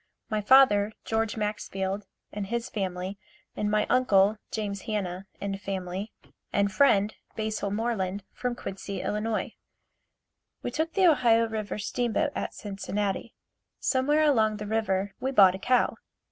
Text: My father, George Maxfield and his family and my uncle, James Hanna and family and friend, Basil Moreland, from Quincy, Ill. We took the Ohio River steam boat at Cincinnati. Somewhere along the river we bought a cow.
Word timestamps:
My 0.31 0.41
father, 0.41 0.93
George 1.05 1.37
Maxfield 1.37 2.07
and 2.31 2.47
his 2.47 2.69
family 2.71 3.19
and 3.55 3.69
my 3.69 3.85
uncle, 3.87 4.37
James 4.49 4.81
Hanna 4.89 5.27
and 5.39 5.61
family 5.61 6.11
and 6.51 6.71
friend, 6.71 7.13
Basil 7.35 7.69
Moreland, 7.69 8.23
from 8.33 8.55
Quincy, 8.55 9.01
Ill. 9.03 9.37
We 10.63 10.71
took 10.71 10.93
the 10.95 11.05
Ohio 11.05 11.47
River 11.47 11.77
steam 11.77 12.13
boat 12.13 12.31
at 12.33 12.55
Cincinnati. 12.55 13.35
Somewhere 13.77 14.23
along 14.23 14.57
the 14.57 14.65
river 14.65 15.13
we 15.19 15.29
bought 15.29 15.53
a 15.53 15.59
cow. 15.59 15.95